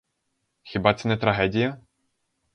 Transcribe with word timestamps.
Хіба 0.63 0.93
це 0.93 1.07
не 1.13 1.17
трагедія? 1.17 1.77